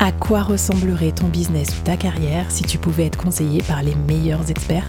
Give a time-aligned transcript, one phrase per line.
[0.00, 3.96] À quoi ressemblerait ton business ou ta carrière si tu pouvais être conseillé par les
[3.96, 4.86] meilleurs experts?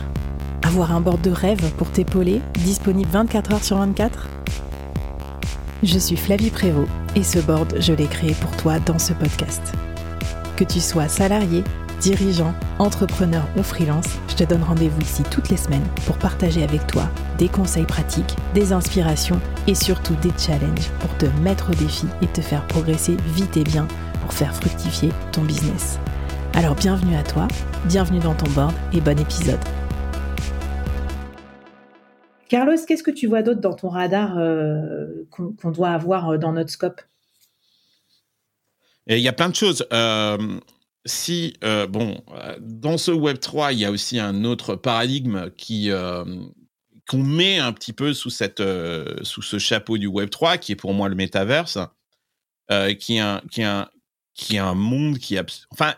[0.62, 4.28] Avoir un board de rêve pour t'épauler, disponible 24 heures sur 24
[5.82, 9.74] Je suis Flavie Prévost et ce board, je l'ai créé pour toi dans ce podcast.
[10.56, 11.64] Que tu sois salarié,
[12.02, 16.86] dirigeant, entrepreneur ou freelance, je te donne rendez-vous ici toutes les semaines pour partager avec
[16.86, 22.06] toi des conseils pratiques, des inspirations et surtout des challenges pour te mettre au défi
[22.22, 23.88] et te faire progresser vite et bien
[24.30, 25.98] pour faire fructifier ton business.
[26.54, 27.48] Alors bienvenue à toi,
[27.86, 29.60] bienvenue dans ton board et bon épisode.
[32.48, 36.54] Carlos, qu'est-ce que tu vois d'autre dans ton radar euh, qu'on doit avoir euh, dans
[36.54, 37.02] notre scope?
[39.08, 39.88] Il y a plein de choses.
[39.92, 40.38] Euh,
[41.06, 41.56] si,
[41.90, 42.22] bon,
[42.60, 45.90] dans ce Web 3, il y a aussi un autre paradigme qui
[47.08, 48.62] qu'on met un petit peu sous, cette,
[49.24, 51.80] sous ce chapeau du Web 3, qui est pour moi le métaverse,
[53.00, 53.90] qui, est un, qui, est un,
[54.40, 55.66] qui est un monde qui est...
[55.70, 55.94] Enfin,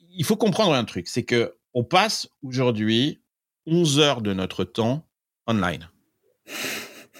[0.00, 3.20] il faut comprendre un truc, c'est que on passe aujourd'hui
[3.66, 5.06] 11 heures de notre temps
[5.46, 5.88] online.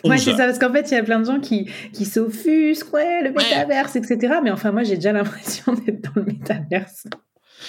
[0.04, 2.92] Ouais, c'est ça, parce qu'en fait, il y a plein de gens qui, qui s'offusquent,
[2.92, 4.34] ouais, le métaverse, etc.
[4.42, 7.06] Mais enfin, moi, j'ai déjà l'impression d'être dans le métaverse.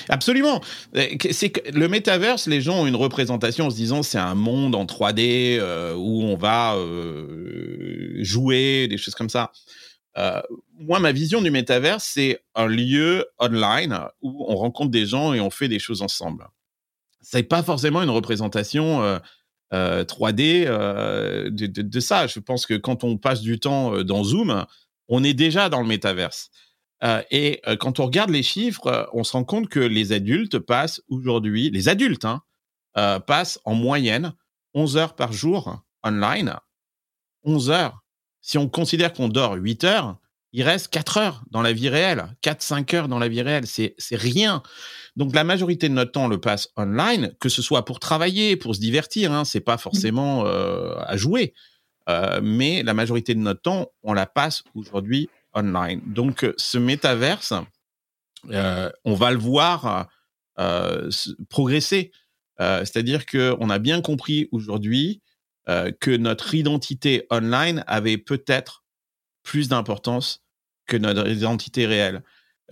[0.09, 0.61] Absolument.
[1.31, 4.75] C'est que le métaverse, les gens ont une représentation en se disant c'est un monde
[4.75, 9.51] en 3D euh, où on va euh, jouer, des choses comme ça.
[10.17, 10.41] Euh,
[10.79, 15.39] moi, ma vision du métaverse, c'est un lieu online où on rencontre des gens et
[15.39, 16.47] on fait des choses ensemble.
[17.21, 19.01] C'est pas forcément une représentation
[19.71, 22.25] 3D euh, euh, de, ça.
[22.27, 24.65] Je pense que quand on passe du temps dans Zoom,
[25.07, 26.49] on est déjà dans le métaverse.
[27.31, 31.69] et quand on regarde les chiffres, on se rend compte que les adultes passent aujourd'hui,
[31.69, 32.41] les adultes hein,
[33.27, 34.33] passent en moyenne
[34.73, 36.55] 11 heures par jour online.
[37.43, 38.06] 11 heures.
[38.47, 40.15] Si on considère qu'on dort 8 heures,
[40.53, 43.93] il reste 4 heures dans la vie réelle, 4-5 heures dans la vie réelle, c'est
[44.11, 44.63] rien.
[45.17, 48.55] Donc la majorité de notre temps on le passe online, que ce soit pour travailler,
[48.55, 49.79] pour se divertir, hein, c'est pas mmh.
[49.79, 51.53] forcément euh, à jouer,
[52.07, 55.99] euh, mais la majorité de notre temps on la passe aujourd'hui online.
[56.05, 57.51] Donc ce métaverse,
[58.51, 60.07] euh, on va le voir
[61.49, 62.13] progresser,
[62.57, 65.21] c'est-à-dire que on a bien compris aujourd'hui
[65.67, 68.85] que notre identité online avait peut-être
[69.43, 70.43] plus d'importance
[70.87, 72.23] que notre identité réelle.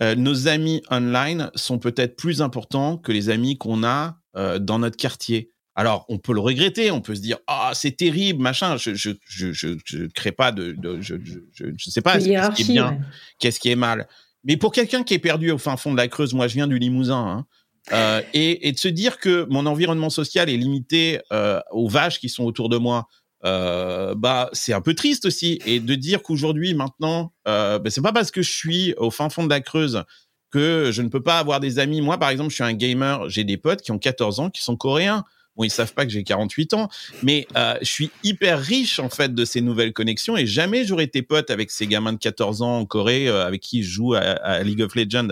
[0.02, 4.78] Euh, nos amis online sont peut-être plus importants que les amis qu'on a euh, dans
[4.78, 5.52] notre quartier.
[5.74, 8.76] Alors, on peut le regretter, on peut se dire ah c'est terrible, machin.
[8.76, 11.38] Je je je je, crée pas de, je, je
[11.76, 12.98] je sais pas qu'est-ce qui est bien,
[13.38, 14.08] qu'est-ce qui est mal.
[14.44, 16.66] Mais pour quelqu'un qui est perdu au fin fond de la Creuse, moi je viens
[16.66, 17.46] du Limousin, hein,
[17.92, 22.18] euh, et, et, de se dire que mon environnement social est limité euh, aux vaches
[22.18, 23.06] qui sont autour de moi,
[23.44, 25.60] euh, bah c'est un peu triste aussi.
[25.66, 29.28] Et de dire qu'aujourd'hui maintenant euh, bah, c'est pas parce que je suis au fin
[29.28, 30.02] fond de la Creuse
[30.50, 32.00] que je ne peux pas avoir des amis.
[32.00, 33.28] Moi par exemple je suis un gamer.
[33.28, 35.24] J'ai des potes qui ont 14 ans qui sont coréens
[35.56, 36.88] Bon, ils savent pas que j'ai 48 ans,
[37.22, 41.04] mais euh, je suis hyper riche en fait de ces nouvelles connexions et jamais j'aurais
[41.04, 44.14] été pote avec ces gamins de 14 ans en Corée euh, avec qui je joue
[44.14, 45.28] à, League of Legends.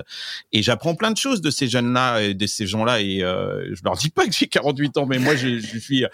[0.53, 3.83] Et j'apprends plein de choses de ces jeunes-là et de ces gens-là et euh, je
[3.85, 6.05] leur dis pas que j'ai 48 ans, mais moi je, je suis,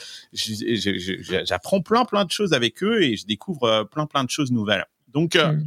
[1.44, 4.50] j'apprends plein plein de choses avec eux et je découvre euh, plein plein de choses
[4.50, 4.86] nouvelles.
[5.08, 5.66] Donc euh, mm.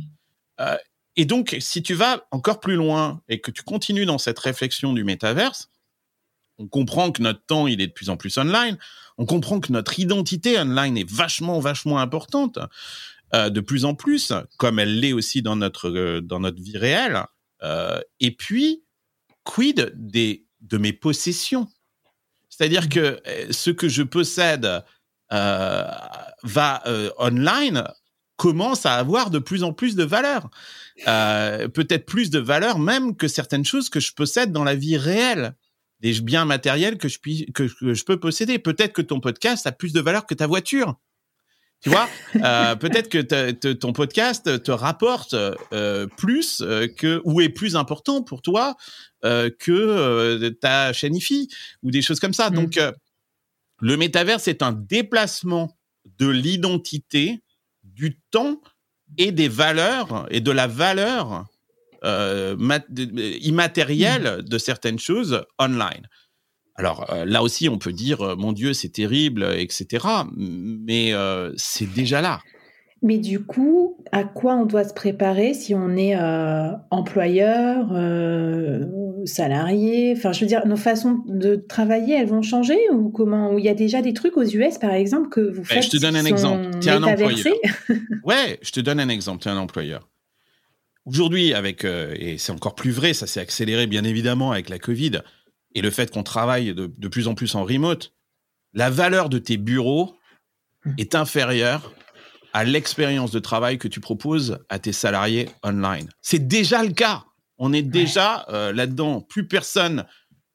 [0.62, 0.78] euh,
[1.16, 4.94] et donc, si tu vas encore plus loin et que tu continues dans cette réflexion
[4.94, 5.70] du métaverse,
[6.63, 8.78] on comprend que notre temps, il est de plus en plus online.
[9.18, 12.57] On comprend que notre identité online est vachement, vachement importante,
[13.35, 16.78] euh, de plus en plus, comme elle l'est aussi dans notre, euh, dans notre vie
[16.78, 17.23] réelle.
[17.63, 18.84] Euh, et puis,
[19.44, 21.68] quid des, de mes possessions?
[22.50, 23.19] C'est-à-dire que
[23.52, 24.84] ce que je possède
[25.31, 26.84] va
[27.18, 27.84] online
[28.38, 30.52] commence à avoir de plus en plus de valeur.
[31.06, 35.56] Peut-être plus de valeur même que certaines choses que je possède dans la vie réelle
[36.03, 38.59] des biens matériels que je, puis, que, je peux posséder.
[38.59, 41.00] Peut-être que ton podcast a plus de valeur que ta voiture.
[41.80, 47.50] Tu vois, euh, peut-être que ton podcast te rapporte euh, plus euh, que ou est
[47.50, 48.76] plus important pour toi
[49.22, 51.47] que ta chaîne IFI
[51.82, 52.50] ou des choses comme ça.
[52.50, 52.55] Mmh.
[52.55, 52.79] Donc,
[53.79, 55.78] le métavers c'est un déplacement
[56.20, 57.41] de l'identité,
[57.84, 58.59] du temps
[59.17, 61.46] et des valeurs et de la valeur
[62.05, 62.55] euh,
[63.41, 66.08] immatériel de certaines choses online.
[66.76, 70.05] Alors euh, là aussi, on peut dire, euh, mon Dieu, c'est terrible, etc.
[70.35, 71.14] Mais
[71.55, 72.41] c'est déjà là.
[73.02, 76.16] Mais du coup, à quoi on doit se préparer si on est
[76.90, 77.88] employeur,
[79.26, 80.14] salarié?
[80.17, 83.58] Enfin, je veux dire, nos façons de travailler, elles vont changer ou comment?
[83.58, 85.97] Il y a déjà des trucs aux US, par exemple, que vous faites Je te
[85.97, 86.70] donne un exemple.
[86.79, 87.55] Tiens, un employeur.
[88.23, 89.41] ouais, je te donne un exemple.
[89.41, 90.08] Tiens, un employeur.
[91.05, 95.22] Aujourd'hui, avec et c'est encore plus vrai, ça s'est accéléré bien évidemment avec la Covid
[95.76, 98.14] et le fait qu'on travaille de, de, plus en plus en remote,
[98.73, 100.16] la valeur de tes bureaux
[100.85, 100.94] mmh.
[100.97, 101.94] est inférieure
[102.53, 106.08] à l'expérience de travail que tu proposes à tes salariés online.
[106.22, 107.26] C'est déjà le cas.
[107.58, 109.22] On est déjà euh, là-dedans.
[109.22, 110.05] Plus personne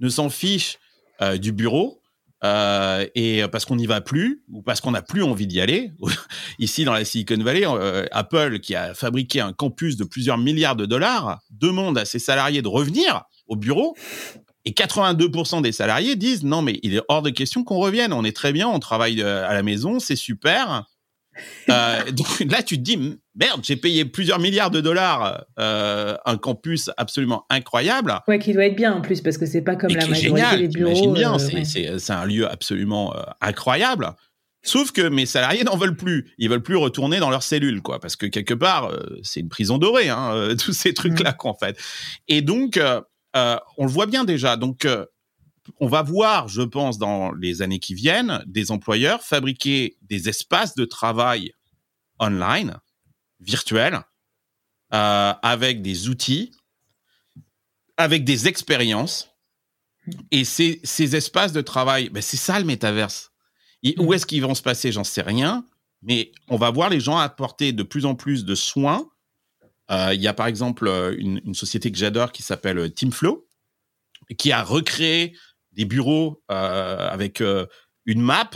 [0.00, 0.78] ne s'en fiche
[1.20, 1.97] euh, du bureau.
[2.44, 5.92] Euh, et parce qu'on n'y va plus ou parce qu'on n'a plus envie d'y aller.
[6.58, 7.64] Ici, dans la Silicon Valley,
[8.12, 12.62] Apple, qui a fabriqué un campus de plusieurs milliards de dollars, demande à ses salariés
[12.62, 13.96] de revenir au bureau.
[14.64, 18.12] Et 82% des salariés disent non, mais il est hors de question qu'on revienne.
[18.12, 20.84] On est très bien, on travaille à la maison, c'est super.
[21.70, 26.38] Euh, donc là, tu te dis, merde, j'ai payé plusieurs milliards de dollars euh, un
[26.38, 28.18] campus absolument incroyable.
[28.26, 30.68] Ouais, qui doit être bien en plus, parce que c'est pas comme la majorité des
[30.68, 31.12] bureaux.
[31.12, 34.14] bien, euh, c'est un lieu absolument incroyable.
[34.62, 36.32] Sauf que mes salariés n'en veulent plus.
[36.38, 38.90] Ils veulent plus retourner dans leur cellule, quoi, parce que quelque part,
[39.22, 41.52] c'est une prison dorée, hein, tous ces trucs-là, mmh.
[41.60, 41.78] fait.
[42.28, 42.80] Et donc,
[43.34, 44.56] on le voit bien déjà.
[44.56, 44.86] Donc,
[45.80, 50.74] on va voir, je pense, dans les années qui viennent, des employeurs fabriquer des espaces
[50.74, 51.52] de travail
[52.18, 52.78] online,
[53.40, 54.00] virtuels,
[54.94, 56.52] euh, avec des outils,
[57.96, 59.30] avec des expériences.
[60.30, 63.30] Et ces, ces espaces de travail, ben c'est ça le métaverse.
[63.98, 64.90] où est-ce qu'ils vont se passer?
[64.92, 65.66] J'en sais rien.
[66.00, 69.08] Mais on va voir les gens apporter de plus en plus de soins.
[69.90, 70.88] Euh, il y a par exemple
[71.18, 73.46] une, une société que j'adore qui s'appelle Teamflow,
[74.36, 75.36] qui a recréé
[75.78, 77.64] des bureaux euh, avec euh,
[78.04, 78.50] une map.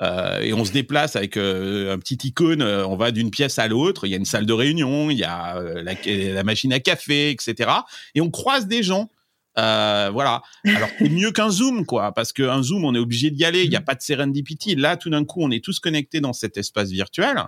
[0.00, 4.06] Euh, et on se déplace avec un petit icône, on va d'une pièce à l'autre,
[4.06, 7.70] il y a une salle de réunion, il y a la, machine à café, etc.
[8.14, 9.08] Et on croise des gens.
[9.56, 10.42] voilà.
[10.64, 13.64] Alors c'est mieux qu'un Zoom, quoi, parce qu'un Zoom, on est obligé d'y aller.
[13.64, 13.84] Il n'y a mm.
[13.84, 14.76] pas de serendipity.
[14.76, 17.42] Là, tout d'un coup, on est tous connectés dans cet espace virtuel.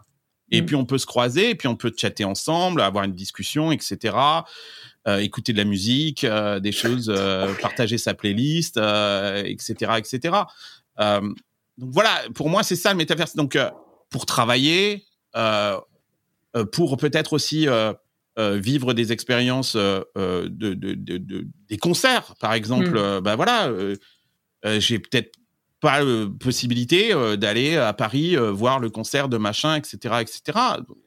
[0.50, 0.66] Et mm.
[0.66, 4.16] puis on peut se croiser, et puis on peut chatter ensemble, avoir une discussion, etc.
[5.08, 10.34] Euh, écouter de la musique, euh, des choses, euh, partager sa playlist, etc., etc.
[10.98, 11.34] donc
[11.78, 13.34] voilà, pour moi c'est ça le métaverse.
[13.34, 13.56] Donc
[14.10, 15.06] pour travailler,
[16.72, 17.66] pour peut-être aussi
[18.36, 20.50] vivre des expériences de,
[21.68, 22.90] des concerts, par exemple.
[22.90, 23.20] Mmh.
[23.20, 23.72] ben voilà,
[24.78, 25.39] j'ai peut-être
[25.80, 26.02] pas
[26.38, 30.58] possibilité d'aller à Paris voir le concert de machin, etc., etc.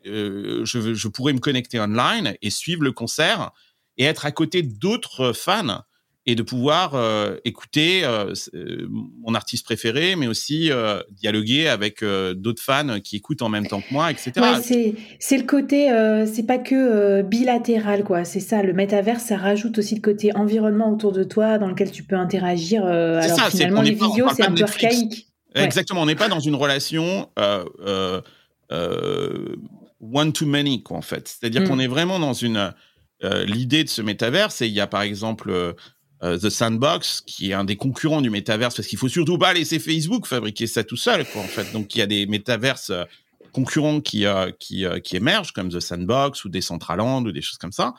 [0.03, 3.51] je, je pourrais me connecter online et suivre le concert
[3.97, 5.83] et être à côté d'autres fans
[6.25, 10.71] et de pouvoir euh, écouter euh, euh, mon artiste préféré, mais aussi
[11.11, 14.31] dialoguer avec d'autres fans qui écoutent en même temps que moi, etc.
[14.37, 15.89] Ouais, c'est le côté,
[16.31, 18.23] c'est pas que bilatéral, quoi.
[18.23, 21.91] C'est ça, le métaverse, ça rajoute aussi le côté environnement autour de toi dans leque
[21.91, 22.85] tu peux interagir.
[22.85, 25.27] alors ça, finalement, les vidéos, c'est un peu archaïque.
[25.55, 27.29] Exactement, on n'est pas dans une relation
[30.01, 31.27] one to many, quoi, en fait.
[31.27, 31.67] C'est-à-dire mm.
[31.67, 32.73] qu'on est vraiment dans une
[33.23, 35.73] euh, l'idée de ce métaverse, et il y a par exemple euh,
[36.23, 39.53] euh, The Sandbox, qui est un des concurrents du métaverse, parce qu'il faut surtout pas
[39.53, 41.71] laisser Facebook fabriquer ça tout seul, quoi, en fait.
[41.73, 42.91] Donc il y a des métaverses
[43.51, 44.25] concurrents qui,
[44.59, 47.93] qui, qui émergent, comme The Sandbox ou Decentraland ou des choses comme ça.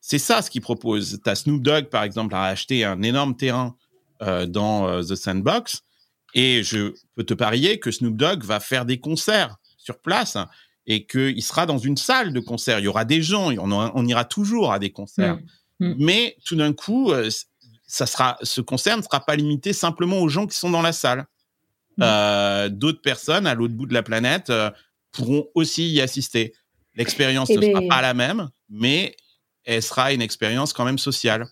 [0.00, 1.20] C'est ça ce qu'ils proposent.
[1.24, 3.76] Tu Snoop Dogg, par exemple, a acheté un énorme terrain
[4.20, 5.82] dans The Sandbox.
[6.34, 10.36] Et je peux te parier que Snoop Dogg va faire des concerts sur place
[10.86, 12.78] et qu'il sera dans une salle de concert.
[12.78, 15.36] Il y aura des gens, on, ira toujours à des concerts.
[15.78, 15.86] Mmh.
[15.86, 15.94] Mmh.
[15.98, 17.30] Mais tout d'un coup, euh,
[17.90, 20.92] ça sera, ce concert ne sera pas limité simplement aux gens qui sont dans la
[20.92, 21.26] salle.
[21.96, 22.02] Mmh.
[22.02, 24.70] Euh, d'autres personnes à l'autre bout de la planète euh,
[25.10, 26.54] pourront aussi y assister.
[26.94, 29.16] L'expérience eh ne sera ben pas la même, mais
[29.64, 31.46] elle sera une expérience quand même sociale.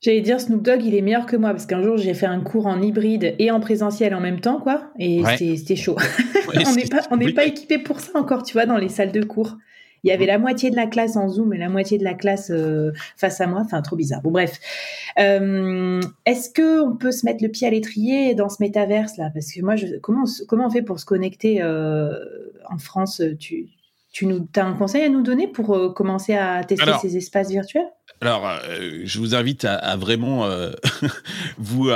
[0.00, 2.40] J'allais dire Snoop Dogg, il est meilleur que moi parce qu'un jour j'ai fait un
[2.40, 4.90] cours en hybride et en présentiel en même temps, quoi.
[4.98, 5.96] Et c'était chaud.
[6.66, 9.22] on n'est pas, on pas équipé pour ça encore, tu vois, dans les salles de
[9.22, 9.58] cours.
[10.04, 12.14] Il y avait la moitié de la classe en Zoom et la moitié de la
[12.14, 13.62] classe euh, face à moi.
[13.64, 14.22] Enfin, trop bizarre.
[14.22, 14.58] Bon, bref.
[15.18, 19.30] Euh, est-ce que on peut se mettre le pied à l'étrier dans ce métaverse là?
[19.32, 22.18] Parce que moi, je, comment, comment on fait pour se connecter euh,
[22.70, 23.22] en France?
[23.38, 23.68] Tu,
[24.12, 27.88] tu nous as un conseil à nous donner pour commencer à tester ces espaces virtuels?
[28.22, 30.70] alors, euh, je vous invite à, vraiment euh,
[31.58, 31.90] vous.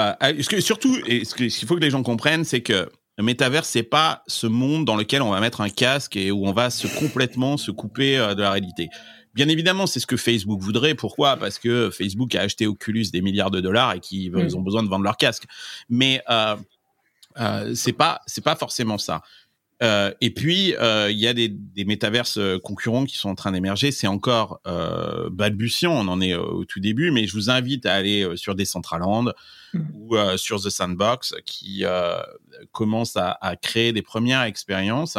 [0.49, 3.83] que surtout, et ce qu'il faut que les gens comprennent, c'est que le métaverse, c'est
[3.83, 6.87] pas ce monde dans lequel on va mettre un casque et où on va se
[6.87, 8.89] complètement se couper euh, de la réalité.
[9.35, 10.95] Bien évidemment, c'est ce que Facebook voudrait.
[10.95, 11.37] Pourquoi?
[11.37, 14.55] Parce que Facebook a acheté Oculus des milliards de dollars et qu'ils mm.
[14.55, 15.45] ont besoin de vendre leur casque.
[15.89, 16.57] Mais euh,
[17.39, 19.23] euh, c'est pas c'est pas forcément ça.
[19.83, 23.35] Euh, et puis, euh, il y a des, des métaverses euh, concurrents qui sont en
[23.35, 23.93] train d'émerger.
[23.93, 27.95] C'est encore euh, balbutiant, on en est au tout début, mais je vous invite à
[27.95, 29.33] aller sur Decentraland
[29.75, 29.81] mmh.
[29.95, 31.85] ou sur The Sandbox qui
[32.73, 35.19] commence à, à, créer des premières expériences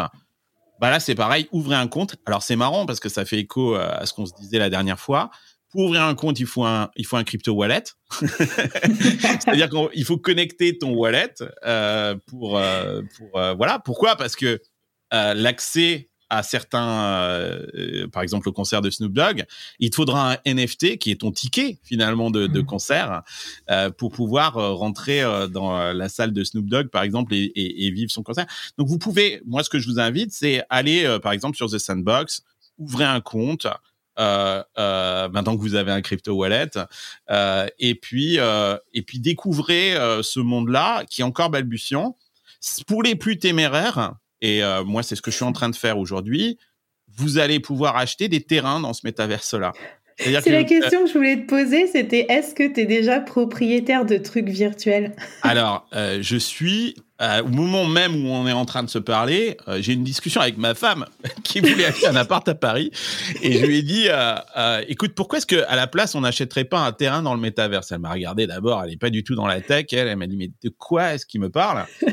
[0.79, 2.15] Bah là, c'est pareil, ouvrez un compte.
[2.25, 4.99] Alors, c'est marrant parce que ça fait écho à ce qu'on se disait la dernière
[4.99, 5.29] fois.
[5.71, 7.83] Pour ouvrir un compte, il faut un, il faut un crypto wallet.
[8.21, 11.33] C'est-à-dire qu'il faut connecter ton wallet
[11.65, 13.79] euh, pour, euh, pour euh, voilà.
[13.79, 14.15] Pourquoi?
[14.15, 14.61] Parce que
[15.11, 17.57] l'accès à certains,
[18.11, 19.45] par exemple le concert de Snoop Dogg,
[19.79, 22.65] il te faudra un NFT qui est ton ticket finalement de, de mmh.
[22.65, 23.23] concert
[23.97, 28.11] pour pouvoir rentrer dans la salle de Snoop Dogg par exemple et, et, et, vivre
[28.11, 28.45] son concert.
[28.77, 31.77] Donc vous pouvez, moi ce que je vous invite, c'est aller par exemple sur The
[31.77, 32.43] Sandbox,
[32.77, 33.67] ouvrez un compte,
[34.17, 36.71] maintenant que vous avez un crypto wallet,
[37.29, 42.15] euh, et puis euh, et puis découvrez euh, ce monde-là qui est encore balbutiant.
[42.87, 45.99] Pour les plus téméraires, et moi c'est ce que je suis en train de faire
[45.99, 46.57] aujourd'hui,
[47.15, 49.73] vous allez pouvoir acheter des terrains dans ce métaverse-là.
[50.19, 54.03] C'est la question que je voulais te poser, c'était est-ce que tu es déjà propriétaire
[54.05, 55.15] de trucs virtuels?
[55.43, 58.97] Alors, euh, je suis, euh, au moment même où on est en train de se
[58.97, 61.05] parler, euh, j'ai une discussion avec ma femme
[61.43, 62.91] qui voulait acheter un appart à Paris.
[63.43, 64.07] Et je lui ai dit,
[64.87, 67.91] écoute, pourquoi est-ce qu'à la place, on n'achèterait pas un terrain dans le métaverse?
[67.91, 69.85] Elle m'a regardé d'abord, elle n'est pas du tout dans la tech.
[69.91, 71.85] Elle, elle m'a dit, mais de quoi est-ce qu'il me parle?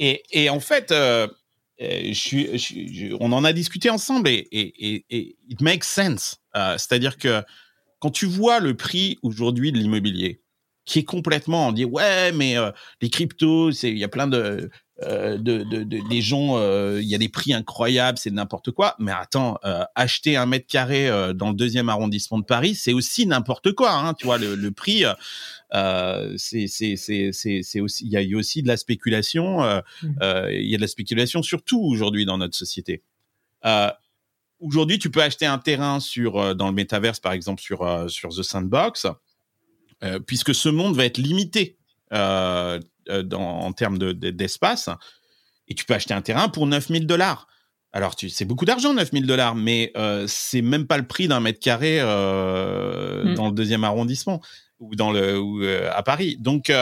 [0.00, 0.92] Et, et, en fait,
[1.78, 6.40] je suis, on en a discuté ensemble et, et, et it makes sense.
[6.56, 7.42] Euh, c'est-à-dire que
[8.00, 10.40] quand tu vois le prix aujourd'hui de l'immobilier,
[10.84, 12.70] qui est complètement, on dit ouais, mais euh,
[13.00, 14.68] les cryptos, il y a plein de,
[15.02, 16.58] euh, de, de, des gens,
[16.98, 18.94] il y a des prix incroyables, c'est n'importe quoi.
[18.98, 19.58] Mais attends,
[19.94, 23.92] acheter un mètre carré dans le deuxième arrondissement de Paris, c'est aussi n'importe quoi.
[23.92, 25.04] Hein, tu vois, le, le prix,
[25.72, 29.60] c'est aussi, il y a aussi de la spéculation.
[30.02, 30.08] Mmh.
[30.50, 33.02] Il y a de la spéculation surtout aujourd'hui dans notre société.
[34.64, 38.08] Aujourd'hui, tu peux acheter un terrain sur, euh, dans le métaverse, par exemple, sur, euh,
[38.08, 39.06] sur The Sandbox,
[40.02, 41.76] euh, puisque ce monde va être limité
[42.10, 42.80] dans,
[43.40, 44.88] en termes d'espace.
[45.66, 47.48] et tu peux acheter un terrain pour 9000 dollars.
[47.92, 51.58] Alors, c'est beaucoup d'argent, 9000 dollars, mais euh, c'est même pas le prix d'un mètre
[51.58, 53.34] carré mm.
[53.34, 54.40] dans le deuxième arrondissement
[54.78, 56.36] ou dans le ou, à Paris.
[56.38, 56.72] Donc,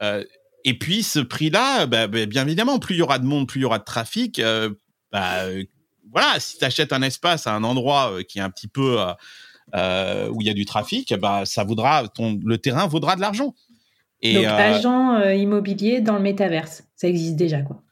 [0.00, 3.60] et puis ce prix-là, bah, bah, bien évidemment, plus il y aura de monde, plus
[3.60, 4.40] il y aura de trafic.
[5.12, 5.46] Bah,
[6.12, 9.00] voilà, si tu achètes un espace à un endroit euh, qui est un petit peu
[9.00, 9.12] euh,
[9.74, 13.20] euh, où il y a du trafic, bah ça vaudra ton le terrain vaudra de
[13.20, 13.54] l'argent.
[14.20, 17.82] Et, Donc agent immobilier dans le métaverse, ça existe déjà quoi.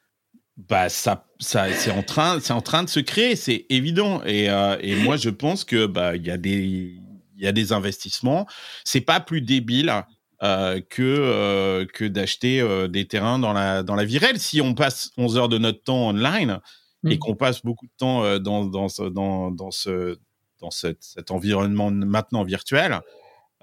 [0.57, 4.23] Bah ça, ça c'est en train, c'est en train de se créer, c'est évident.
[4.25, 4.47] Et,
[4.81, 6.95] et moi je pense que bah il y a des
[7.37, 8.47] il y a des investissements.
[8.85, 9.93] C'est pas plus débile
[10.41, 14.39] que que d'acheter des terrains dans la dans la vie réelle.
[14.39, 16.61] Si on passe 11 heures de notre temps online,
[17.05, 17.19] et mmh.
[17.19, 20.19] qu'on passe beaucoup de temps dans, dans, dans, dans, ce,
[20.61, 23.01] dans cet, cet environnement maintenant virtuel.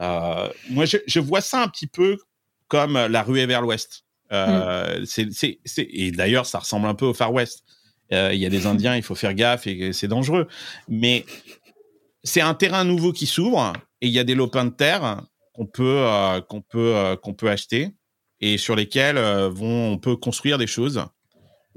[0.01, 2.17] Euh, moi, je, je, vois ça un petit peu
[2.67, 4.05] comme la ruée vers l'ouest.
[4.31, 5.31] Euh, mmh.
[5.31, 7.63] c'est, et d'ailleurs, ça ressemble un peu au Far West.
[8.11, 10.47] Euh, il y a des Indiens, il faut faire gaffe et c'est dangereux.
[10.87, 11.25] Mais
[12.23, 15.65] c'est un terrain nouveau qui s'ouvre et il y a des lopins de terre qu'on
[15.65, 17.89] peut, euh, qu'on peut, qu'on peut acheter
[18.39, 19.17] et sur lesquels
[19.47, 21.05] vont, on peut construire des choses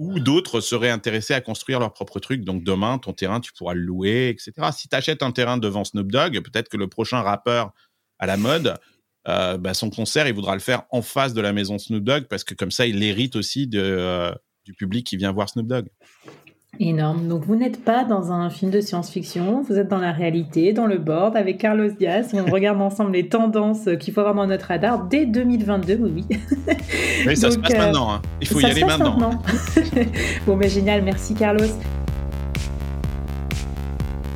[0.03, 2.43] ou d'autres seraient intéressés à construire leur propre truc.
[2.45, 4.53] Donc demain, ton terrain, tu pourras le louer, etc.
[4.73, 7.73] Si tu achètes un terrain devant Snoop Dogg, peut-être que le prochain rappeur
[8.19, 8.77] à la mode,
[9.29, 12.25] euh, bah, son concert, il voudra le faire en face de la maison Snoop Dogg
[12.29, 15.87] parce que comme ça, il hérite aussi euh, du public qui vient voir Snoop Dogg.
[16.81, 17.29] Énorme.
[17.29, 20.87] Donc vous n'êtes pas dans un film de science-fiction, vous êtes dans la réalité, dans
[20.87, 24.47] le board avec Carlos Diaz et on regarde ensemble les tendances qu'il faut avoir dans
[24.47, 26.25] notre radar dès 2022, oui.
[27.27, 28.15] Oui, ça se passe euh, maintenant.
[28.15, 28.23] Hein.
[28.41, 29.19] Il faut y aller maintenant.
[29.19, 29.43] maintenant.
[30.47, 31.03] bon, mais génial.
[31.03, 31.67] Merci Carlos.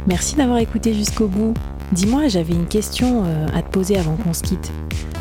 [0.07, 1.55] Merci d'avoir écouté jusqu'au bout.
[1.93, 4.73] Dis-moi, j'avais une question euh, à te poser avant qu'on se quitte.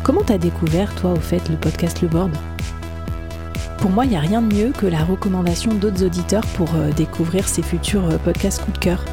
[0.04, 2.30] Comment t'as découvert, toi, au fait, le podcast Le Board?
[3.86, 6.90] Pour moi, il n'y a rien de mieux que la recommandation d'autres auditeurs pour euh,
[6.90, 9.04] découvrir ces futurs euh, podcasts coup de cœur.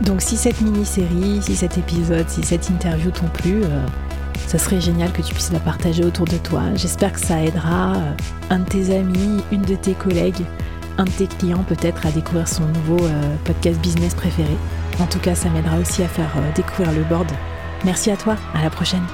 [0.00, 3.86] Donc si cette mini-série, si cet épisode, si cette interview t'ont plu, euh,
[4.48, 6.62] ça serait génial que tu puisses la partager autour de toi.
[6.74, 7.98] J'espère que ça aidera
[8.50, 10.44] un de tes amis, une de tes collègues,
[10.98, 12.98] un de tes clients peut-être à découvrir son nouveau
[13.44, 14.56] podcast business préféré.
[14.98, 17.30] En tout cas, ça m'aidera aussi à faire découvrir le board.
[17.84, 19.04] Merci à toi, à la prochaine.